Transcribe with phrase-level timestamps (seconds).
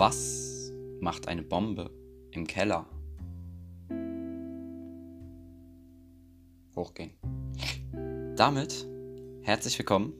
[0.00, 1.90] Was macht eine Bombe
[2.30, 2.86] im Keller?
[6.74, 7.10] Hochgehen.
[8.34, 8.88] Damit
[9.42, 10.14] herzlich willkommen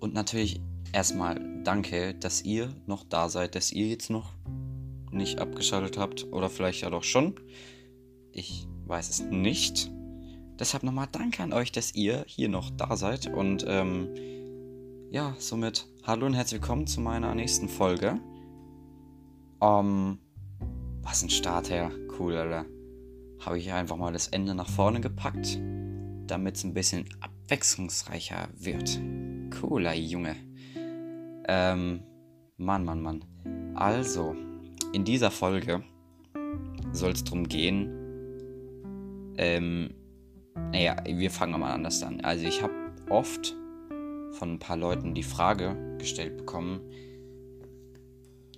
[0.00, 0.62] und natürlich
[0.94, 4.32] erstmal danke, dass ihr noch da seid, dass ihr jetzt noch
[5.10, 7.34] nicht abgeschaltet habt oder vielleicht ja doch schon.
[8.30, 9.90] Ich weiß es nicht.
[10.58, 14.08] Deshalb nochmal danke an euch, dass ihr hier noch da seid und ähm,
[15.10, 18.18] ja, somit hallo und herzlich willkommen zu meiner nächsten Folge.
[19.62, 20.18] Um,
[21.02, 21.92] was ein Start her.
[22.18, 22.66] Cool, Alter.
[23.38, 25.56] Habe ich einfach mal das Ende nach vorne gepackt,
[26.26, 29.00] damit es ein bisschen abwechslungsreicher wird.
[29.60, 30.34] Cooler Junge.
[31.46, 32.02] Ähm,
[32.56, 33.24] Mann, Mann, Mann.
[33.76, 34.34] Also,
[34.92, 35.84] in dieser Folge
[36.90, 37.88] soll es darum gehen,
[39.38, 39.94] ähm,
[40.72, 42.20] naja, wir fangen mal anders an.
[42.22, 42.74] Also ich habe
[43.10, 43.56] oft
[44.32, 46.80] von ein paar Leuten die Frage gestellt bekommen,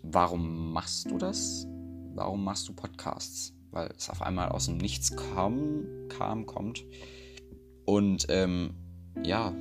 [0.04, 1.66] warum machst du das?
[2.14, 3.52] Warum machst du Podcasts?
[3.70, 6.84] Weil es auf einmal aus dem Nichts kam, kam kommt.
[7.84, 8.74] Und ähm,
[9.22, 9.52] ja,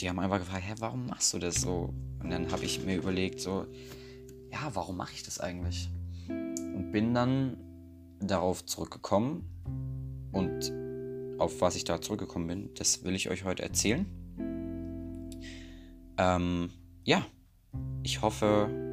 [0.00, 1.92] die haben einfach gefragt, hä, warum machst du das so?
[2.22, 3.66] Und dann habe ich mir überlegt, so,
[4.50, 5.90] ja, warum mache ich das eigentlich?
[6.28, 7.56] Und bin dann
[8.20, 9.44] darauf zurückgekommen
[10.32, 10.72] und
[11.38, 14.06] auf was ich da zurückgekommen bin, das will ich euch heute erzählen.
[16.18, 16.70] Ähm,
[17.04, 17.24] ja,
[18.02, 18.89] ich hoffe,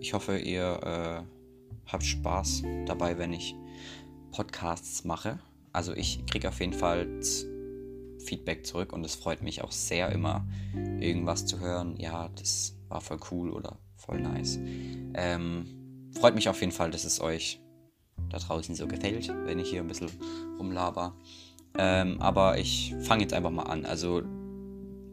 [0.00, 3.54] ich hoffe, ihr äh, habt Spaß dabei, wenn ich
[4.32, 5.38] Podcasts mache.
[5.72, 7.20] Also ich kriege auf jeden Fall
[8.24, 11.96] Feedback zurück und es freut mich auch sehr immer, irgendwas zu hören.
[11.98, 14.58] Ja, das war voll cool oder voll nice.
[15.14, 17.60] Ähm, freut mich auf jeden Fall, dass es euch
[18.28, 20.10] da draußen so gefällt, wenn ich hier ein bisschen
[20.58, 21.16] rumlaber.
[21.78, 23.84] Ähm, aber ich fange jetzt einfach mal an.
[23.86, 24.22] Also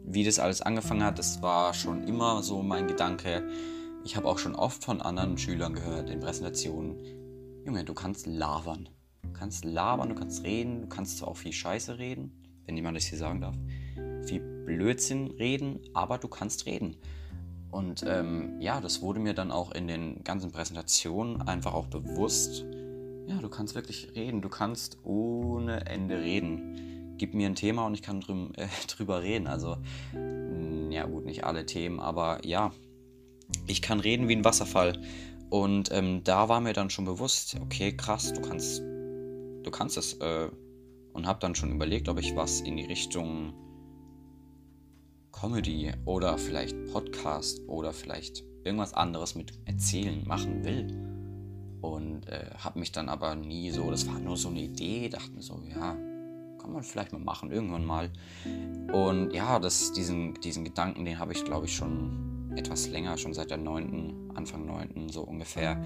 [0.04, 3.48] wie das alles angefangen hat, das war schon immer so mein Gedanke
[4.08, 6.96] ich habe auch schon oft von anderen Schülern gehört in Präsentationen,
[7.66, 8.88] Junge, du kannst labern.
[9.20, 12.32] Du kannst labern, du kannst reden, du kannst zwar auch viel Scheiße reden,
[12.64, 13.54] wenn jemand das hier sagen darf,
[14.22, 16.96] viel Blödsinn reden, aber du kannst reden.
[17.70, 22.64] Und ähm, ja, das wurde mir dann auch in den ganzen Präsentationen einfach auch bewusst.
[23.26, 27.14] Ja, du kannst wirklich reden, du kannst ohne Ende reden.
[27.18, 28.48] Gib mir ein Thema und ich kann drü
[28.88, 29.46] drüber reden.
[29.46, 29.76] Also,
[30.88, 32.72] ja gut, nicht alle Themen, aber ja,
[33.68, 35.00] ich kann reden wie ein Wasserfall.
[35.50, 40.14] Und ähm, da war mir dann schon bewusst, okay, krass, du kannst, du kannst es.
[40.14, 40.48] Äh,
[41.12, 43.52] und habe dann schon überlegt, ob ich was in die Richtung
[45.32, 50.86] Comedy oder vielleicht Podcast oder vielleicht irgendwas anderes mit Erzählen machen will.
[51.80, 55.32] Und äh, habe mich dann aber nie so, das war nur so eine Idee, dachte
[55.32, 55.96] mir so, ja,
[56.60, 58.10] kann man vielleicht mal machen, irgendwann mal.
[58.92, 63.34] Und ja, das, diesen, diesen Gedanken, den habe ich, glaube ich, schon etwas länger, schon
[63.34, 65.08] seit der 9., Anfang 9.
[65.08, 65.82] so ungefähr,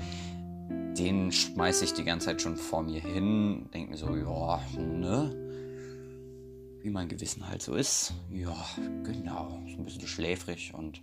[0.99, 3.69] den schmeiße ich die ganze Zeit schon vor mir hin.
[3.73, 5.35] Denke mir so, ja, ne?
[6.83, 8.15] Wie mein Gewissen halt so ist.
[8.31, 8.57] Ja,
[9.05, 9.61] genau.
[9.69, 11.01] So ein bisschen schläfrig und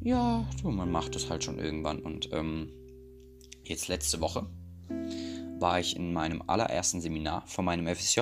[0.00, 2.00] ja, so, man macht es halt schon irgendwann.
[2.00, 2.68] Und ähm,
[3.64, 4.46] jetzt letzte Woche
[5.58, 8.20] war ich in meinem allerersten Seminar von meinem FSJ.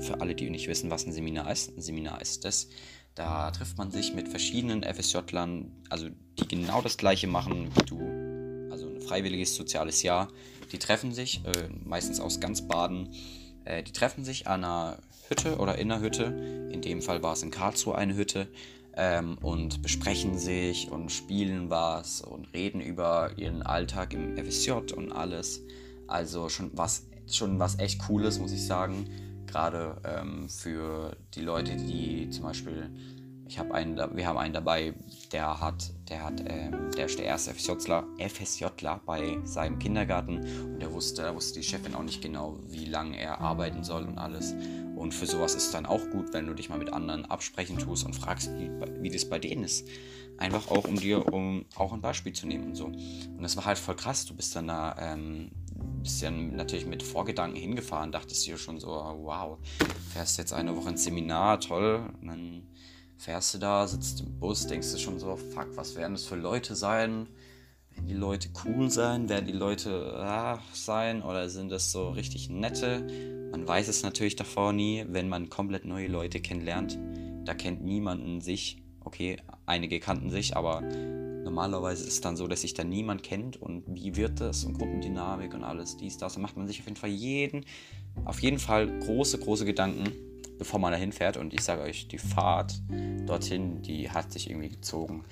[0.00, 1.76] Für alle, die nicht wissen, was ein Seminar ist.
[1.76, 2.68] Ein Seminar ist das,
[3.14, 8.70] da trifft man sich mit verschiedenen FSJ-Lern, also die genau das gleiche machen wie du.
[8.70, 10.28] Also ein freiwilliges soziales Jahr.
[10.72, 13.08] Die treffen sich, äh, meistens aus ganz Baden,
[13.64, 14.98] äh, die treffen sich an einer
[15.28, 16.24] Hütte oder in einer Hütte.
[16.72, 18.48] In dem Fall war es in Karlsruhe eine Hütte.
[18.96, 25.12] Ähm, und besprechen sich und spielen was und reden über ihren Alltag im FSJ und
[25.12, 25.62] alles.
[26.08, 29.06] Also schon was, schon was echt Cooles, muss ich sagen
[29.50, 32.90] gerade ähm, für die Leute, die zum Beispiel,
[33.46, 34.94] ich habe einen, wir haben einen dabei,
[35.32, 40.80] der hat, der hat, ähm, der ist der erste FSJler, FSJler bei seinem Kindergarten und
[40.80, 44.18] der wusste, da wusste die Chefin auch nicht genau, wie lange er arbeiten soll und
[44.18, 44.54] alles.
[44.94, 47.78] Und für sowas ist es dann auch gut, wenn du dich mal mit anderen absprechen
[47.78, 48.70] tust und fragst, wie,
[49.00, 49.88] wie das bei denen ist.
[50.36, 52.86] Einfach auch, um dir, um auch ein Beispiel zu nehmen und so.
[52.86, 54.26] Und das war halt voll krass.
[54.26, 55.50] Du bist dann da ähm,
[56.20, 59.58] ja natürlich mit Vorgedanken hingefahren, dachtest dir schon so, wow,
[60.12, 62.10] fährst jetzt eine Woche ins Seminar, toll.
[62.20, 62.62] Und dann
[63.18, 66.36] fährst du da, sitzt im Bus, denkst du schon so, fuck, was werden das für
[66.36, 67.28] Leute sein?
[67.90, 69.28] Werden die Leute cool sein?
[69.28, 71.22] Werden die Leute ah, sein?
[71.22, 73.48] Oder sind das so richtig nette?
[73.50, 76.98] Man weiß es natürlich davor nie, wenn man komplett neue Leute kennenlernt.
[77.44, 78.82] Da kennt niemanden sich.
[79.02, 80.82] Okay, einige kannten sich, aber
[81.44, 84.78] Normalerweise ist es dann so, dass sich da niemand kennt und wie wird das und
[84.78, 86.34] Gruppendynamik und alles, dies, das.
[86.34, 87.64] Da macht man sich auf jeden Fall jeden,
[88.24, 90.12] auf jeden Fall große, große Gedanken,
[90.58, 91.36] bevor man dahin fährt.
[91.36, 92.80] Und ich sage euch, die Fahrt
[93.26, 95.24] dorthin, die hat sich irgendwie gezogen.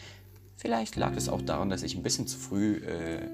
[0.56, 3.28] Vielleicht lag es auch daran, dass ich ein bisschen zu früh äh,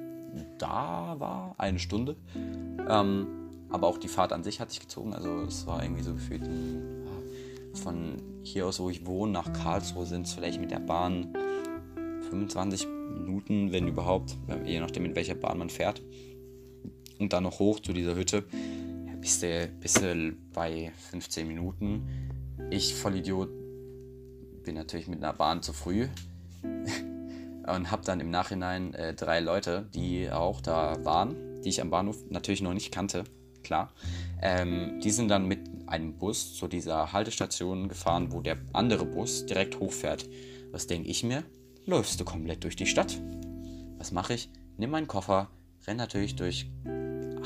[0.59, 2.17] da war, eine Stunde.
[2.89, 3.27] Ähm,
[3.71, 5.15] aber auch die Fahrt an sich hat sich gezogen.
[5.15, 7.05] Also es war irgendwie so gefühlt ein,
[7.75, 11.35] von hier aus, wo ich wohne, nach Karlsruhe sind es vielleicht mit der Bahn
[12.35, 16.03] 25 Minuten, wenn überhaupt, je nachdem, mit welcher Bahn man fährt.
[17.19, 18.45] Und dann noch hoch zu dieser Hütte.
[19.21, 22.03] Bist du, bist du bei 15 Minuten.
[22.71, 23.51] Ich, Vollidiot,
[24.65, 26.09] bin natürlich mit einer Bahn zu früh.
[27.67, 31.91] und habe dann im Nachhinein äh, drei Leute, die auch da waren, die ich am
[31.91, 33.25] Bahnhof natürlich noch nicht kannte,
[33.63, 33.93] klar.
[34.43, 39.47] Ähm, die sind dann mit einem Bus zu dieser Haltestation gefahren, wo der andere Bus
[39.47, 40.29] direkt hochfährt.
[40.73, 41.45] Was denke ich mir?
[41.87, 43.21] Läufst du komplett durch die Stadt?
[43.99, 44.49] Was mache ich?
[44.79, 45.51] Nimm meinen Koffer,
[45.87, 46.71] renn natürlich durch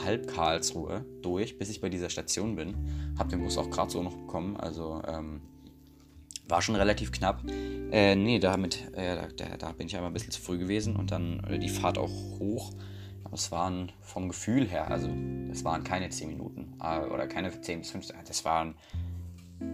[0.05, 3.17] halb Karlsruhe durch, bis ich bei dieser Station bin.
[3.19, 5.40] Hab den Bus auch gerade so noch bekommen, also ähm,
[6.46, 7.43] war schon relativ knapp.
[7.90, 11.11] Äh, nee, damit, äh, da, da, bin ich einmal ein bisschen zu früh gewesen und
[11.11, 12.70] dann äh, die Fahrt auch hoch.
[13.25, 15.11] Aber es waren vom Gefühl her, also
[15.50, 18.76] es waren keine 10 Minuten äh, oder keine 10 bis 15, das waren,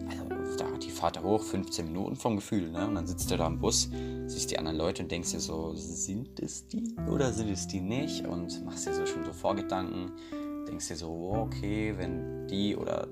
[0.08, 2.86] also da die Fahrt hoch, 15 Minuten vom Gefühl, ne?
[2.86, 3.90] Und dann sitzt du da im Bus,
[4.26, 7.80] siehst die anderen Leute und denkst dir so, sind es die oder sind es die
[7.80, 8.26] nicht?
[8.26, 10.12] Und machst dir so schon so Vorgedanken,
[10.66, 13.08] denkst dir so, okay, wenn die oder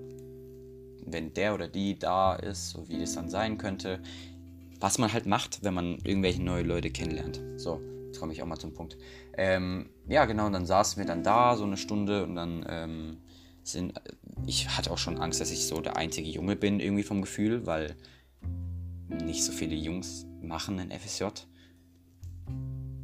[1.04, 4.00] wenn der oder die da ist, so wie das dann sein könnte.
[4.80, 7.40] Was man halt macht, wenn man irgendwelche neue Leute kennenlernt.
[7.56, 8.96] So, jetzt komme ich auch mal zum Punkt.
[9.34, 13.16] Ähm, ja, genau, und dann saßen wir dann da so eine Stunde und dann ähm,
[13.62, 14.00] sind.
[14.46, 17.66] Ich hatte auch schon Angst, dass ich so der einzige Junge bin, irgendwie vom Gefühl,
[17.66, 17.96] weil
[19.24, 21.24] nicht so viele Jungs machen einen FSJ.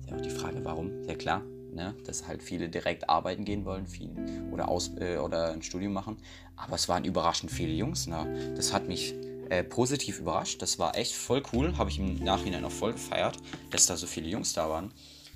[0.08, 1.04] Ja, die Frage, warum?
[1.04, 1.42] Sehr klar
[1.72, 1.94] ne?
[2.04, 4.10] dass halt viele direkt arbeiten gehen wollen viel,
[4.50, 6.18] oder, aus, äh, oder ein Studium machen.
[6.56, 8.06] Aber es waren überraschend viele Jungs.
[8.06, 8.52] Ne?
[8.56, 9.14] Das hat mich
[9.48, 10.60] äh, positiv überrascht.
[10.62, 11.76] Das war echt voll cool.
[11.78, 13.38] Habe ich im Nachhinein auch voll gefeiert,
[13.70, 14.92] dass da so viele Jungs da waren.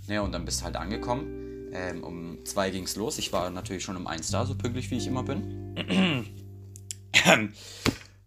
[0.09, 0.23] Ne?
[0.23, 1.42] Und dann bist du halt angekommen.
[1.73, 3.19] Ähm, um zwei ging es los.
[3.19, 5.75] Ich war natürlich schon um eins da, so pünktlich wie ich immer bin.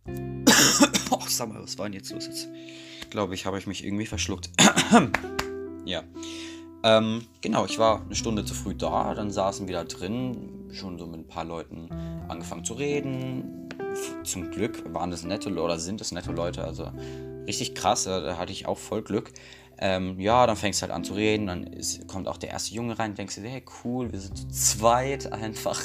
[1.12, 2.47] oh, sag mal, was war denn jetzt los jetzt?
[3.09, 4.50] Glaube ich, habe ich mich irgendwie verschluckt.
[5.86, 6.03] ja.
[6.83, 11.00] Ähm, genau, ich war eine Stunde zu früh da, dann saßen wir da drin, schon
[11.00, 11.89] so mit ein paar Leuten
[12.27, 13.69] angefangen zu reden.
[14.24, 16.91] Zum Glück waren das nette oder sind es nette Leute, also
[17.48, 19.31] richtig krass, da hatte ich auch voll Glück.
[19.77, 22.74] Ähm, ja, dann fängst du halt an zu reden, dann ist, kommt auch der erste
[22.74, 25.81] Junge rein, denkst du, hey cool, wir sind zu zweit einfach.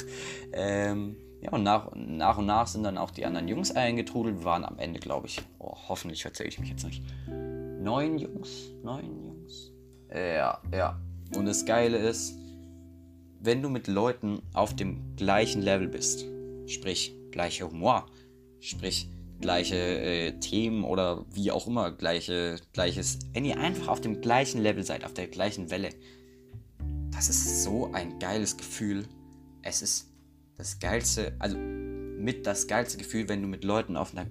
[0.53, 4.39] Ähm, ja, und nach, nach und nach sind dann auch die anderen Jungs eingetrudelt.
[4.39, 8.71] Wir waren am Ende, glaube ich, oh, hoffentlich erzähle ich mich jetzt nicht, neun Jungs,
[8.83, 9.71] neun Jungs,
[10.13, 11.01] ja, ja.
[11.35, 12.35] Und das Geile ist,
[13.39, 16.25] wenn du mit Leuten auf dem gleichen Level bist,
[16.67, 18.05] sprich gleicher Humor,
[18.59, 19.09] sprich
[19.41, 24.61] gleiche äh, Themen oder wie auch immer, gleiche, gleiches, wenn ihr einfach auf dem gleichen
[24.61, 25.89] Level seid, auf der gleichen Welle,
[27.11, 29.07] das ist so ein geiles Gefühl.
[29.61, 30.11] Es ist
[30.57, 34.27] das geilste, also mit das geilste Gefühl, wenn du mit Leuten auf einer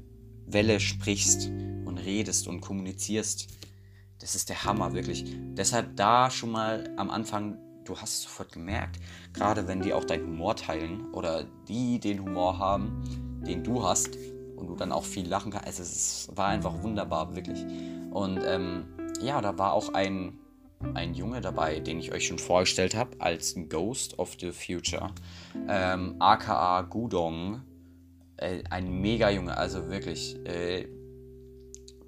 [0.46, 1.48] Welle sprichst
[1.84, 3.48] und redest und kommunizierst
[4.20, 5.24] das ist der Hammer, wirklich.
[5.54, 9.00] Deshalb da schon mal am Anfang, du hast es sofort gemerkt,
[9.32, 13.02] gerade wenn die auch deinen Humor teilen oder die den Humor haben,
[13.46, 14.10] den du hast
[14.60, 15.66] und du dann auch viel lachen kannst.
[15.66, 17.64] Also es war einfach wunderbar, wirklich.
[18.10, 18.84] Und ähm,
[19.20, 20.38] ja, da war auch ein,
[20.94, 25.10] ein Junge dabei, den ich euch schon vorgestellt habe, als Ghost of the Future.
[25.68, 27.62] Ähm, aka Gudong.
[28.36, 30.36] Äh, ein mega Junge, also wirklich.
[30.46, 30.88] Äh,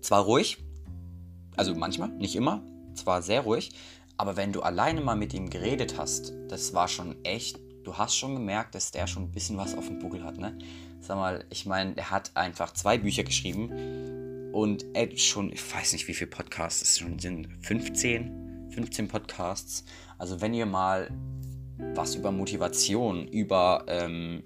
[0.02, 0.58] zwar ruhig,
[1.56, 2.62] also manchmal, nicht immer,
[2.94, 3.72] zwar sehr ruhig,
[4.16, 8.16] aber wenn du alleine mal mit ihm geredet hast, das war schon echt, du hast
[8.16, 10.58] schon gemerkt, dass der schon ein bisschen was auf dem Buckel hat, ne?
[11.02, 15.94] Sag mal, ich meine, er hat einfach zwei Bücher geschrieben und er schon, ich weiß
[15.94, 19.84] nicht, wie viele Podcasts es schon sind, 15, 15 Podcasts.
[20.16, 21.10] Also wenn ihr mal
[21.94, 24.44] was über Motivation, über, ähm,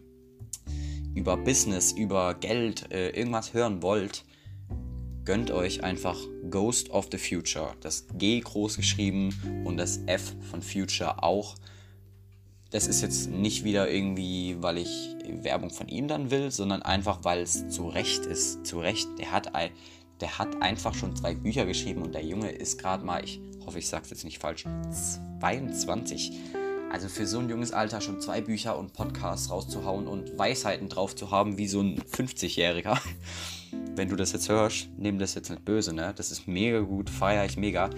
[1.14, 4.25] über Business, über Geld, äh, irgendwas hören wollt,
[5.26, 6.16] gönnt euch einfach
[6.48, 7.75] Ghost of the Future.
[7.82, 11.56] Das G groß geschrieben und das F von Future auch.
[12.70, 17.20] Das ist jetzt nicht wieder irgendwie, weil ich Werbung von ihm dann will, sondern einfach,
[17.23, 18.66] weil es zu Recht ist.
[18.66, 19.08] Zu Recht.
[19.18, 19.52] Der hat,
[20.20, 23.78] der hat einfach schon zwei Bücher geschrieben und der Junge ist gerade mal, ich hoffe,
[23.78, 24.64] ich sage es jetzt nicht falsch,
[25.40, 26.32] 22.
[26.92, 31.14] Also für so ein junges Alter schon zwei Bücher und Podcasts rauszuhauen und Weisheiten drauf
[31.14, 32.99] zu haben wie so ein 50-Jähriger
[33.96, 36.12] wenn du das jetzt hörst, nimm das jetzt nicht böse, ne?
[36.14, 37.90] Das ist mega gut, feiere ich mega.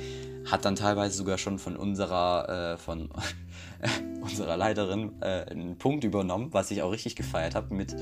[0.50, 3.10] Hat dann teilweise sogar schon von unserer, äh, von
[4.22, 7.94] unserer Leiterin äh, einen Punkt übernommen, was ich auch richtig gefeiert habe mit,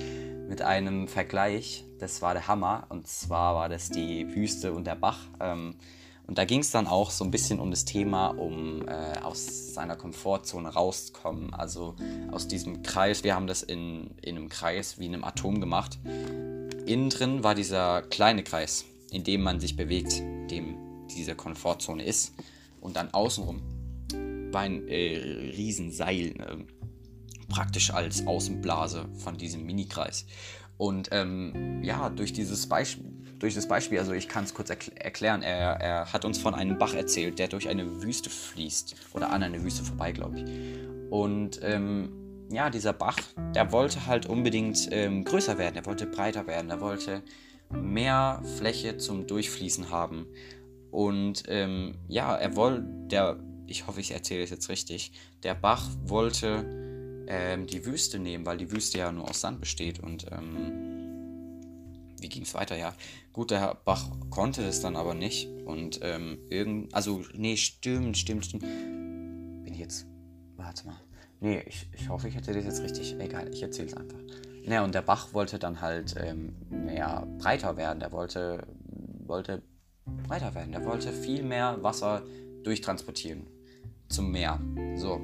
[0.49, 1.85] mit einem Vergleich.
[1.99, 2.85] Das war der Hammer.
[2.89, 5.19] Und zwar war das die Wüste und der Bach.
[5.41, 5.75] Ähm,
[6.29, 9.75] Und da ging es dann auch so ein bisschen um das Thema, um äh, aus
[9.75, 11.55] seiner Komfortzone rauszukommen.
[11.55, 11.95] Also
[12.33, 13.23] aus diesem Kreis.
[13.23, 15.99] Wir haben das in, in einem Kreis wie in einem Atom gemacht.
[16.85, 22.35] Innen drin war dieser kleine Kreis, in dem man sich bewegt, dem diese Komfortzone ist.
[22.81, 23.63] Und dann außenrum
[24.53, 25.19] war ein äh,
[25.57, 26.57] Riesenseil, äh,
[27.49, 30.27] praktisch als Außenblase von diesem Minikreis.
[30.79, 33.05] Und ähm, ja, durch dieses Beispiel,
[33.39, 36.55] durch das Beispiel, also ich kann es kurz erkl erklären, er, er hat uns von
[36.55, 41.11] einem Bach erzählt, der durch eine Wüste fließt oder an eine Wüste vorbei, glaube ich.
[41.11, 42.11] Und ähm,
[42.51, 43.19] ja, dieser Bach,
[43.55, 47.23] der wollte halt unbedingt ähm, größer werden, er wollte breiter werden, er wollte
[47.71, 50.27] mehr Fläche zum Durchfließen haben.
[50.97, 55.13] Und ähm, ja, er wollte, der, ich hoffe, ich erzähle es jetzt richtig,
[55.43, 56.65] der Bach wollte
[57.29, 60.01] ähm, die Wüste nehmen, weil die Wüste ja nur aus Sand besteht.
[60.01, 61.61] Und ähm,
[62.19, 62.79] wie ging es weiter?
[62.79, 62.95] Ja,
[63.35, 65.51] gut, der Bach konnte das dann aber nicht.
[65.67, 68.63] Und ähm, irgend, also, nee, stimmt, stimmt, stimmt.
[68.63, 70.07] Bin ich jetzt,
[70.57, 70.97] warte mal.
[71.41, 73.21] Nee, ich, ich hoffe, ich erzähle das jetzt richtig.
[73.21, 74.21] Egal, ich erzähle es einfach.
[74.65, 78.01] Naja, und der Bach wollte dann halt ähm, mehr breiter werden.
[78.01, 78.67] Der wollte,
[79.27, 79.63] wollte
[80.27, 80.73] breiter werden.
[80.73, 82.23] Der wollte viel mehr Wasser
[82.63, 83.47] durchtransportieren
[84.09, 84.61] zum Meer.
[84.97, 85.21] So.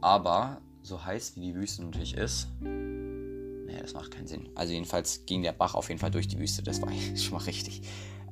[0.00, 4.48] Aber so heiß wie die Wüste natürlich ist, nee, das macht keinen Sinn.
[4.54, 7.44] Also jedenfalls ging der Bach auf jeden Fall durch die Wüste, das war schon mal
[7.44, 7.82] richtig.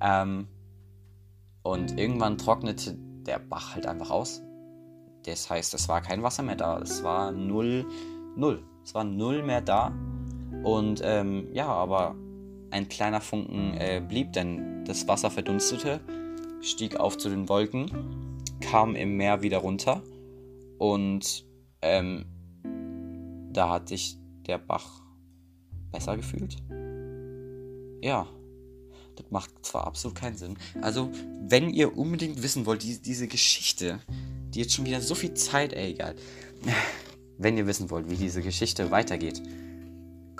[0.00, 0.48] Ähm,
[1.62, 2.96] und irgendwann trocknete
[3.26, 4.42] der Bach halt einfach aus.
[5.24, 6.78] Das heißt, es war kein Wasser mehr da.
[6.78, 7.86] Es war null,
[8.36, 8.62] null.
[8.84, 9.92] Es war null mehr da.
[10.62, 12.14] Und ähm, ja, aber
[12.74, 16.00] ein kleiner Funken äh, blieb, denn das Wasser verdunstete,
[16.60, 20.02] stieg auf zu den Wolken, kam im Meer wieder runter
[20.78, 21.46] und
[21.82, 22.24] ähm,
[23.52, 25.02] da hat sich der Bach
[25.92, 26.56] besser gefühlt.
[28.02, 28.26] Ja,
[29.14, 30.56] das macht zwar absolut keinen Sinn.
[30.82, 31.12] Also,
[31.42, 34.00] wenn ihr unbedingt wissen wollt, die, diese Geschichte,
[34.48, 36.16] die jetzt schon wieder so viel Zeit, ey, egal.
[37.38, 39.40] Wenn ihr wissen wollt, wie diese Geschichte weitergeht,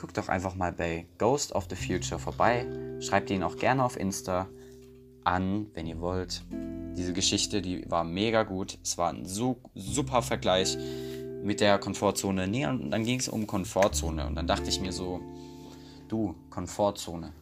[0.04, 2.66] guckt doch einfach mal bei Ghost of the Future vorbei.
[3.00, 4.50] Schreibt ihn auch gerne auf Insta
[5.24, 6.42] an, wenn ihr wollt.
[6.94, 8.76] Diese Geschichte, die war mega gut.
[8.82, 10.76] Es war ein so, super Vergleich
[11.42, 12.46] mit der Komfortzone.
[12.46, 14.26] Nee, und dann ging es um Komfortzone.
[14.26, 15.22] Und dann dachte ich mir so,
[16.08, 17.32] du, Komfortzone.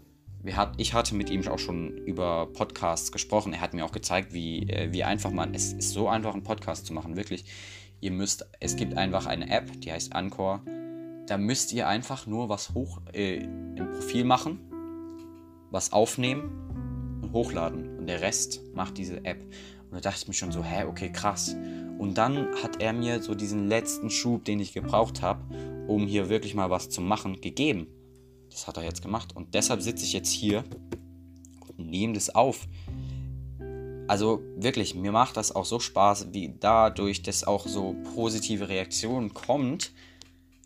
[0.52, 3.54] Hat, ich hatte mit ihm auch schon über Podcasts gesprochen.
[3.54, 6.44] Er hat mir auch gezeigt, wie, äh, wie einfach man, es ist so einfach, einen
[6.44, 7.44] Podcast zu machen, wirklich.
[8.00, 10.62] Ihr müsst, es gibt einfach eine App, die heißt Anchor
[11.26, 14.60] da müsst ihr einfach nur was hoch äh, im Profil machen,
[15.70, 17.98] was aufnehmen und hochladen.
[17.98, 19.42] Und der Rest macht diese App.
[19.42, 21.54] Und da dachte ich mir schon so, hä, okay, krass.
[21.98, 25.42] Und dann hat er mir so diesen letzten Schub, den ich gebraucht habe,
[25.86, 27.86] um hier wirklich mal was zu machen, gegeben.
[28.50, 29.36] Das hat er jetzt gemacht.
[29.36, 30.64] Und deshalb sitze ich jetzt hier
[31.76, 32.66] und nehme das auf.
[34.08, 39.32] Also wirklich, mir macht das auch so Spaß, wie dadurch, dass auch so positive Reaktionen
[39.32, 39.92] kommt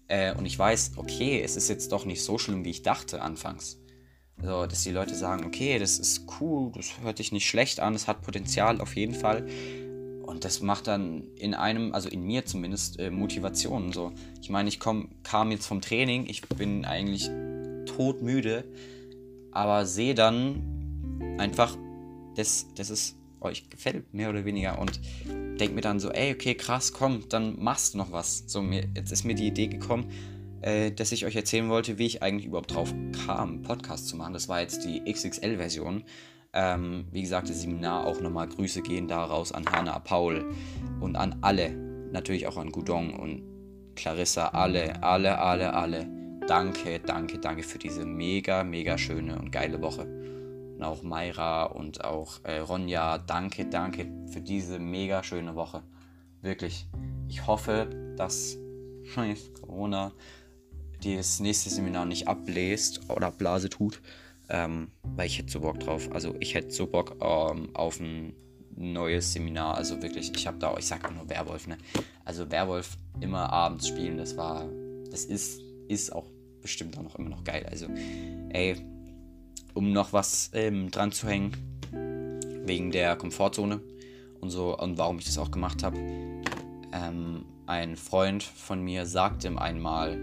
[0.08, 3.22] äh, und ich weiß, okay, es ist jetzt doch nicht so schlimm, wie ich dachte
[3.22, 3.78] anfangs.
[4.38, 7.94] Also, dass die Leute sagen, okay, das ist cool, das hört sich nicht schlecht an,
[7.94, 9.46] es hat Potenzial auf jeden Fall.
[10.22, 13.92] Und das macht dann in einem, also in mir zumindest, äh, Motivation.
[13.92, 14.12] So.
[14.42, 17.30] Ich meine, ich komm, kam jetzt vom Training, ich bin eigentlich
[17.86, 18.64] todmüde,
[19.52, 21.76] aber sehe dann einfach,
[22.34, 24.78] dass, dass es euch gefällt, mehr oder weniger.
[24.78, 25.00] Und
[25.56, 28.44] denke mir dann so, ey, okay, krass, komm, dann machst du noch was.
[28.46, 30.10] So, mir, jetzt ist mir die Idee gekommen,
[30.62, 32.92] äh, dass ich euch erzählen wollte, wie ich eigentlich überhaupt drauf
[33.26, 34.32] kam, Podcast zu machen.
[34.32, 36.04] Das war jetzt die XXL-Version.
[36.52, 40.52] Ähm, wie gesagt, das Seminar auch nochmal Grüße gehen daraus an Hanna, Paul
[41.00, 41.70] und an alle.
[42.12, 43.42] Natürlich auch an Gudong und
[43.94, 46.08] Clarissa, alle, alle, alle, alle.
[46.46, 50.25] Danke, danke, danke für diese mega, mega schöne und geile Woche
[50.76, 55.82] und auch Mayra und auch äh, Ronja, danke, danke für diese mega schöne Woche.
[56.42, 56.86] Wirklich.
[57.28, 58.58] Ich hoffe, dass
[59.60, 60.12] Corona
[61.02, 64.02] das nächste Seminar nicht abbläst oder Blase tut,
[64.48, 66.10] ähm, weil ich hätte so Bock drauf.
[66.12, 68.34] Also ich hätte so Bock ähm, auf ein
[68.76, 69.76] neues Seminar.
[69.76, 71.78] Also wirklich, ich habe da, ich sag auch nur Werwolf, ne?
[72.24, 74.68] Also Werwolf immer abends spielen, das war,
[75.10, 76.26] das ist, ist auch
[76.60, 77.66] bestimmt auch noch immer noch geil.
[77.70, 77.86] Also,
[78.50, 78.76] ey,
[79.76, 81.52] um noch was ähm, dran zu hängen,
[82.64, 83.80] wegen der Komfortzone
[84.40, 85.98] und so und warum ich das auch gemacht habe.
[86.92, 90.18] Ähm, ein Freund von mir sagte ihm einmal,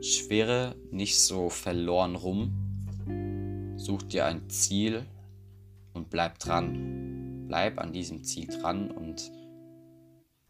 [0.00, 5.04] schwere nicht so verloren rum, such dir ein Ziel
[5.92, 7.46] und bleib dran.
[7.48, 9.30] Bleib an diesem Ziel dran und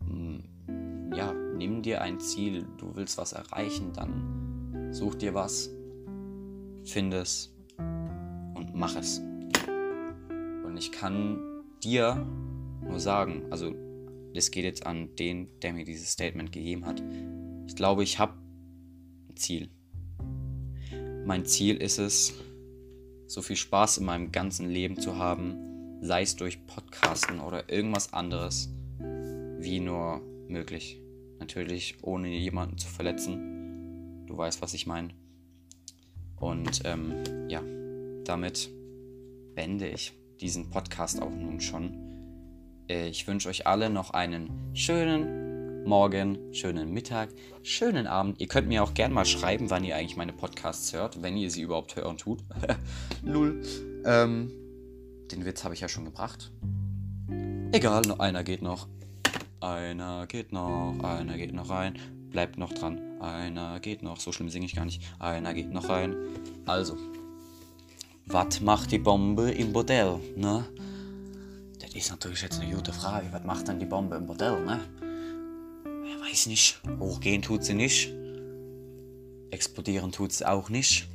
[0.07, 5.71] mm, ja, nimm dir ein Ziel, du willst was erreichen, dann such dir was,
[6.85, 7.53] find es
[8.81, 9.19] mach es.
[10.65, 11.39] Und ich kann
[11.85, 12.27] dir
[12.83, 13.75] nur sagen, also
[14.35, 17.03] das geht jetzt an den, der mir dieses Statement gegeben hat.
[17.67, 18.33] Ich glaube, ich habe
[19.29, 19.69] ein Ziel.
[21.27, 22.35] Mein Ziel ist es,
[23.27, 28.13] so viel Spaß in meinem ganzen Leben zu haben, sei es durch Podcasten oder irgendwas
[28.15, 28.73] anderes,
[29.59, 30.99] wie nur möglich.
[31.39, 34.27] Natürlich ohne jemanden zu verletzen.
[34.27, 35.11] Du weißt, was ich meine.
[36.37, 37.63] Und ähm, ja,
[38.31, 38.71] damit
[39.57, 41.99] beende ich diesen Podcast auch nun schon.
[42.89, 47.31] Äh, ich wünsche euch alle noch einen schönen Morgen, schönen Mittag,
[47.65, 48.41] schönen Abend.
[48.41, 51.51] Ihr könnt mir auch gerne mal schreiben, wann ihr eigentlich meine Podcasts hört, wenn ihr
[51.51, 52.45] sie überhaupt hören tut.
[53.25, 53.63] Null.
[54.05, 54.53] Ähm,
[55.33, 56.53] den Witz habe ich ja schon gebracht.
[57.73, 58.87] Egal, noch einer geht noch.
[59.61, 61.99] Einer geht noch, einer geht noch rein.
[62.31, 63.01] Bleibt noch dran.
[63.21, 64.21] Einer geht noch.
[64.21, 65.03] So schlimm singe ich gar nicht.
[65.19, 66.15] Einer geht noch rein.
[66.65, 66.97] Also,
[68.33, 70.65] was macht die Bombe im Bordell, ne?
[71.81, 73.27] Das ist natürlich jetzt eine gute Frage.
[73.33, 74.81] Was macht denn die Bombe im Bordell, ne?
[76.07, 76.81] Ich weiß nicht.
[77.01, 78.13] Hochgehen tut sie nicht.
[79.51, 81.09] Explodieren tut sie auch nicht.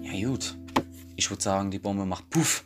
[0.00, 0.56] Ja gut.
[1.16, 2.64] Ich würde sagen, die Bombe macht Puff.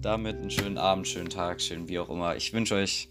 [0.00, 2.36] Damit einen schönen Abend, schönen Tag, schön wie auch immer.
[2.36, 3.08] Ich wünsche euch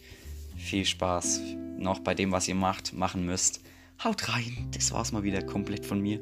[0.58, 1.42] viel Spaß
[1.78, 3.62] noch bei dem, was ihr macht, machen müsst.
[4.04, 4.70] Haut rein.
[4.74, 6.20] Das war's mal wieder komplett von mir.